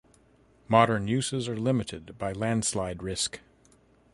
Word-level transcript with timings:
Modern 0.67 1.07
uses 1.07 1.47
are 1.47 1.55
limited 1.55 2.17
by 2.17 2.33
landslide 2.33 3.03
risk. 3.03 3.39